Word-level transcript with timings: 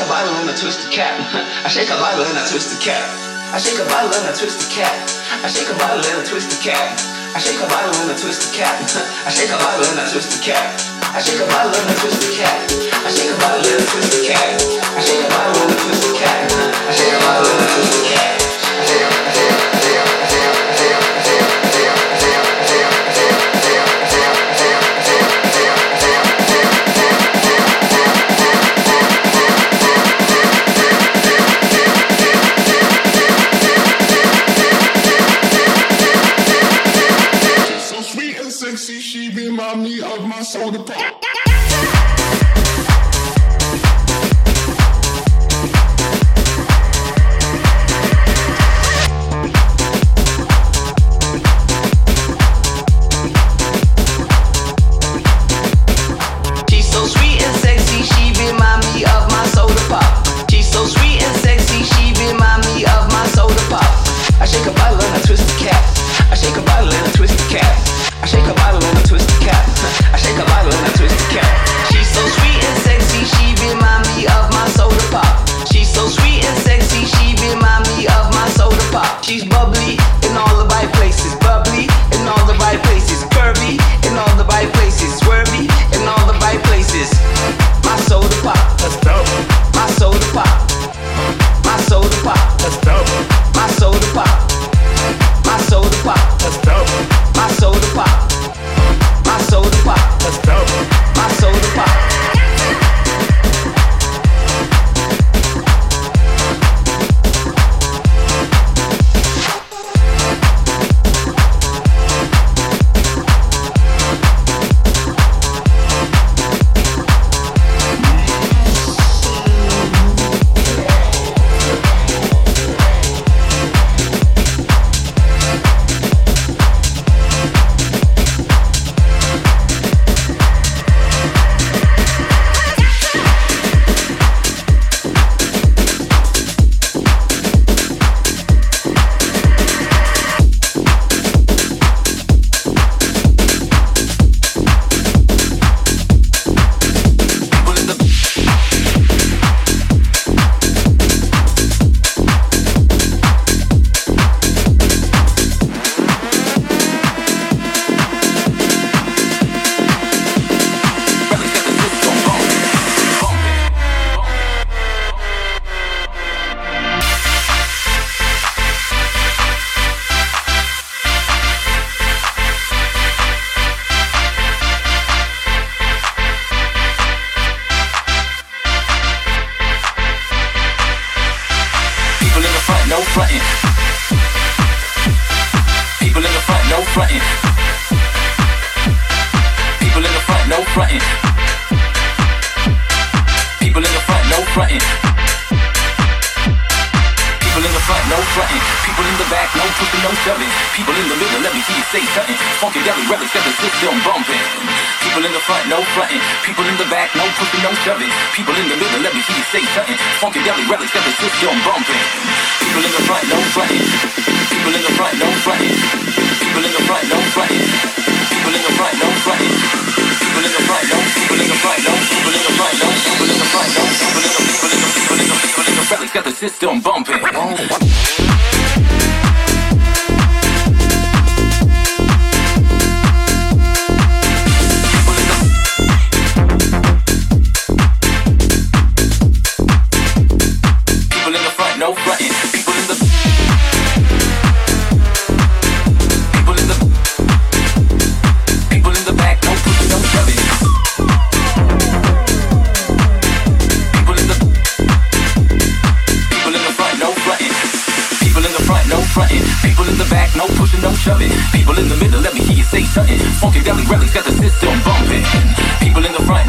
A 0.00 0.08
bottle 0.08 0.32
and 0.40 0.48
I 0.48 0.56
twist 0.56 0.80
the 0.80 0.88
cap. 0.88 1.12
I 1.64 1.68
shake 1.68 1.90
a 1.92 1.96
bottle 2.00 2.24
and 2.24 2.38
I 2.38 2.48
twist 2.48 2.72
the 2.72 2.80
cap. 2.80 3.04
I 3.52 3.58
shake 3.60 3.76
a 3.76 3.84
bottle 3.84 4.14
and 4.16 4.24
I 4.24 4.32
twist 4.32 4.64
the 4.64 4.68
cap. 4.72 4.96
I 5.44 5.48
shake 5.52 5.68
a 5.68 5.76
bottle 5.76 6.00
and 6.00 6.16
I 6.16 6.24
twist 6.24 6.48
the 6.48 6.58
cap. 6.64 6.96
I 7.36 7.40
shake 7.42 7.60
a 7.60 7.66
bottle 7.68 7.92
and 7.92 8.08
I 8.08 8.16
twist 8.16 8.40
the 8.40 8.56
cap. 8.56 8.80
I 9.28 9.30
shake 9.30 9.52
a 9.52 9.58
bottle 9.60 9.84
and 9.84 10.00
I 10.00 10.06
twist 10.08 10.32
the 10.32 10.40
cap. 10.40 10.72
I 11.12 11.20
shake 11.20 11.44
a 11.44 11.44
bottle 11.44 11.44
and 11.44 11.44
I 11.44 11.44
twist 11.44 11.44
the 11.44 11.44
cap. 11.44 11.44
I 11.44 11.44
shake 11.44 11.44
a 11.44 11.46
bottle 11.50 11.76
and 11.76 11.90
I 11.90 11.94
twist 11.98 12.22
the 12.22 12.32
cap. 12.32 12.56
I 13.04 13.10
shake 13.12 13.28
a 13.28 13.36
bottle 13.36 13.66
and 13.68 13.76
I 13.76 13.84
twist 13.84 14.10
the 14.16 14.20
cap. 14.24 14.56
I 14.96 15.00
shake 15.04 15.20
a 15.20 15.28
bottle 15.28 15.60
and 15.60 15.70
I 15.70 15.76
twist 15.76 16.02
the 16.06 16.12
cap. 16.16 16.40
I 16.88 16.92
shake 16.94 17.12
a 17.12 17.20
bottle 17.20 17.50
and 17.52 17.60
I 17.60 17.68
twist 17.68 17.92
the 17.92 18.02
cap. 18.08 19.63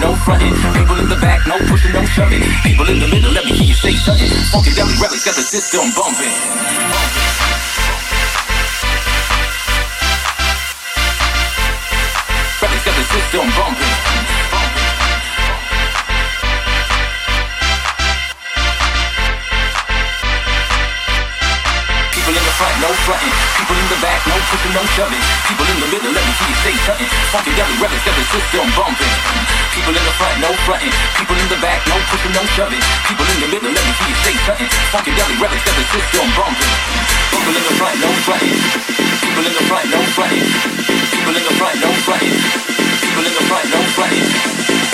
System 0.05 0.25
bumping. 0.25 0.85
Brothers 0.85 1.09
got 1.09 1.15
the 1.15 1.21
back, 1.21 1.47
no 1.47 1.57
pushing, 1.69 1.93
no 1.93 2.05
shoving. 2.05 2.41
People 2.63 2.87
in 2.89 2.99
the 2.99 3.07
middle, 3.07 3.31
let 3.31 3.45
me 3.45 3.51
hear 3.53 3.67
you 3.67 3.73
say 3.73 3.93
sucking. 3.93 4.29
Okay, 4.53 4.73
dumb 4.75 4.89
relics 5.01 5.25
of 5.27 5.35
the 5.35 5.41
system 5.41 5.89
bumpin'. 5.95 6.29
got 12.85 12.95
the 12.95 13.03
system 13.03 13.49
bumping. 13.57 13.93
People 22.13 22.33
in 22.37 22.43
the 22.45 22.55
front, 22.57 22.75
no 22.81 22.89
fronting. 23.05 23.33
People 23.57 23.75
in 23.75 23.87
the 23.89 23.99
back, 24.01 24.21
no 24.27 24.34
pushing, 24.55 24.71
no 24.71 24.83
shoving. 24.95 25.23
People 25.51 25.67
in 25.67 25.77
the 25.83 25.89
middle, 25.91 26.11
let 26.15 26.23
me 26.23 26.31
hear 26.31 26.47
you 26.47 26.57
say 26.63 26.75
something. 26.87 27.09
Funky 27.31 27.51
Deli 27.59 27.75
Records 27.75 28.03
got 28.07 28.15
the 28.15 28.23
system 28.31 28.65
bumping. 28.71 29.15
People 29.75 29.91
in 29.91 30.03
the 30.07 30.15
front, 30.15 30.35
no 30.39 30.49
fronting. 30.63 30.95
People 31.19 31.35
in 31.35 31.47
the 31.51 31.59
back, 31.59 31.83
no 31.91 31.99
pushing, 32.07 32.31
no 32.31 32.43
shoving. 32.55 32.83
People 33.03 33.27
in 33.35 33.37
the 33.43 33.49
middle, 33.51 33.71
let 33.75 33.83
me 33.83 33.91
hear 33.99 34.07
you 34.07 34.17
say 34.23 34.35
something. 34.47 34.69
Funky 34.95 35.11
Deli 35.11 35.35
Records 35.35 35.63
got 35.67 35.75
the 35.75 35.85
system 35.91 36.25
bumping. 36.39 36.73
People 37.35 37.55
in 37.55 37.63
the 37.67 37.73
front, 37.75 37.95
no 37.99 38.09
fronting. 38.23 38.59
People 39.19 39.43
in 39.43 39.53
the 39.59 39.63
front, 39.67 39.85
no 39.91 39.99
fronting. 40.15 40.47
People 41.11 41.35
in 41.35 41.43
the 41.43 41.53
front, 41.59 41.75
no 41.83 41.89
fronting. 42.07 42.35
People 43.03 43.25
in 43.27 43.33
the 43.35 43.43
front, 43.51 43.67
no 43.75 43.79
fronting. 43.91 44.27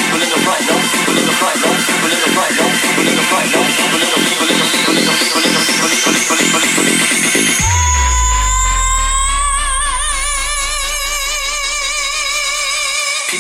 People 0.02 0.22
in 0.26 0.30
the 0.34 0.40
front, 0.42 0.64
no. 0.66 0.76
People 0.82 1.18
in 1.22 1.26
the 1.30 1.36
front, 1.38 1.58
no. 1.62 1.70
People 1.70 2.10
in 2.10 2.20
the 2.26 2.30
front, 2.34 2.54
no. 2.58 2.66
People 2.82 3.06
in 3.06 3.16
the 3.16 3.26
front, 3.30 3.48
no. 3.54 3.62
People 3.62 4.02
in 4.02 4.10
the 4.10 4.18
people 4.26 4.50
in 4.50 4.58
the 4.58 4.68
people 4.74 4.98
in 4.98 5.06
the 5.06 5.14
people 5.22 5.38
in 5.38 5.54
the 5.54 5.62
people 5.62 5.86
in 5.86 5.94
the 5.94 6.10
people 6.18 6.34
in 6.34 6.50
the 6.50 6.66
people 6.66 6.88
in 6.90 6.98
the 6.98 7.01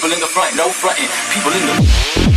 People 0.01 0.15
in 0.15 0.19
the 0.19 0.25
front, 0.25 0.55
no 0.55 0.67
fronting. 0.67 1.07
People 1.29 1.51
in 1.51 1.61
the 1.67 2.30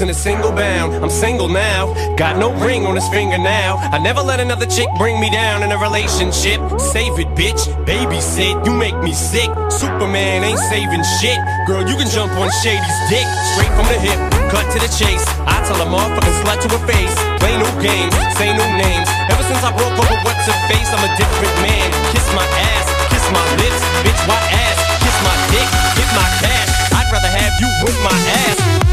in 0.00 0.10
a 0.10 0.14
single 0.14 0.52
bound. 0.52 0.94
I'm 1.02 1.10
single 1.10 1.48
now, 1.48 1.90
got 2.14 2.38
no 2.38 2.52
ring 2.64 2.86
on 2.86 2.94
his 2.94 3.08
finger 3.08 3.38
now. 3.38 3.76
I 3.90 3.98
never 3.98 4.20
let 4.20 4.38
another 4.38 4.66
chick 4.66 4.86
bring 4.96 5.18
me 5.20 5.30
down 5.30 5.62
in 5.62 5.72
a 5.72 5.78
relationship. 5.78 6.60
Save 6.78 7.18
it, 7.18 7.26
bitch, 7.34 7.66
babysit, 7.82 8.64
you 8.66 8.72
make 8.72 8.94
me 9.02 9.12
sick. 9.12 9.50
Superman 9.70 10.44
ain't 10.44 10.62
saving 10.70 11.02
shit. 11.18 11.38
Girl, 11.66 11.82
you 11.82 11.96
can 11.96 12.06
jump 12.10 12.30
on 12.38 12.46
Shady's 12.62 12.98
dick, 13.10 13.26
straight 13.54 13.72
from 13.74 13.86
the 13.90 13.98
hip, 13.98 14.18
cut 14.54 14.66
to 14.70 14.78
the 14.78 14.90
chase. 14.92 15.24
I 15.48 15.58
tell 15.66 15.80
a 15.82 15.88
motherfucking 15.90 16.36
slut 16.46 16.58
to 16.62 16.68
her 16.78 16.84
face. 16.86 17.14
Play 17.42 17.58
new 17.58 17.72
games, 17.82 18.14
say 18.38 18.54
new 18.54 18.70
names. 18.78 19.08
Ever 19.34 19.42
since 19.50 19.62
I 19.66 19.74
broke 19.74 19.98
over 19.98 20.16
what's 20.22 20.46
her 20.46 20.58
face, 20.70 20.90
I'm 20.94 21.02
a 21.02 21.10
different 21.18 21.54
man. 21.64 21.88
Kiss 22.14 22.26
my 22.38 22.46
ass, 22.46 22.86
kiss 23.10 23.24
my 23.34 23.44
lips, 23.58 23.82
bitch, 24.06 24.22
why 24.30 24.38
ass? 24.38 24.78
Kiss 25.02 25.16
my 25.26 25.34
dick, 25.50 25.68
Get 25.98 26.10
my 26.14 26.28
cash. 26.38 26.70
I'd 26.94 27.08
rather 27.10 27.32
have 27.32 27.54
you 27.58 27.70
with 27.82 27.98
my 28.06 28.14
ass. 28.14 28.87